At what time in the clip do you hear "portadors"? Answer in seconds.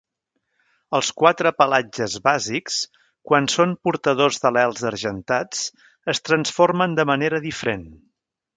3.89-4.41